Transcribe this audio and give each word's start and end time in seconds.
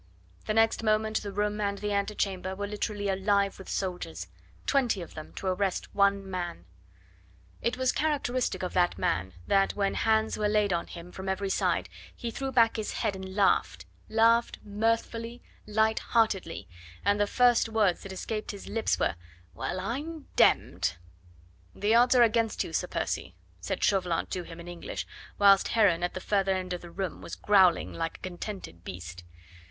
The 0.47 0.55
next 0.55 0.81
moment 0.81 1.21
the 1.21 1.31
room 1.31 1.61
and 1.61 1.77
the 1.77 1.93
antechamber 1.93 2.55
were 2.55 2.65
literally 2.65 3.07
alive 3.07 3.59
with 3.59 3.69
soldiers 3.69 4.25
twenty 4.65 4.99
of 4.99 5.13
them 5.13 5.31
to 5.33 5.45
arrest 5.45 5.93
one 5.93 6.27
man. 6.27 6.65
It 7.61 7.77
was 7.77 7.91
characteristic 7.91 8.63
of 8.63 8.73
that 8.73 8.97
man 8.97 9.33
that 9.45 9.73
when 9.75 9.93
hands 9.93 10.39
were 10.39 10.49
laid 10.49 10.73
on 10.73 10.87
him 10.87 11.11
from 11.11 11.29
every 11.29 11.51
side 11.51 11.87
he 12.15 12.31
threw 12.31 12.51
back 12.51 12.77
his 12.77 12.93
head 12.93 13.15
and 13.15 13.35
laughed 13.35 13.85
laughed 14.09 14.57
mirthfully, 14.63 15.43
light 15.67 15.99
heartedly, 15.99 16.67
and 17.05 17.19
the 17.19 17.27
first 17.27 17.69
words 17.69 18.01
that 18.01 18.11
escaped 18.11 18.49
his 18.49 18.67
lips 18.67 18.97
were: 18.97 19.15
"Well, 19.53 19.79
I 19.79 19.99
am 19.99 20.21
d 20.35 20.51
d!" 20.81 20.89
"The 21.75 21.93
odds 21.93 22.15
are 22.15 22.23
against 22.23 22.63
you, 22.63 22.73
Sir 22.73 22.87
Percy," 22.87 23.35
said 23.59 23.83
Chauvelin 23.83 24.25
to 24.31 24.41
him 24.41 24.59
in 24.59 24.67
English, 24.67 25.05
whilst 25.37 25.67
Heron 25.67 26.01
at 26.01 26.15
the 26.15 26.19
further 26.21 26.55
end 26.55 26.73
of 26.73 26.81
the 26.81 26.89
room 26.89 27.21
was 27.21 27.35
growling 27.35 27.93
like 27.93 28.17
a 28.17 28.21
contented 28.21 28.83
beast. 28.83 29.23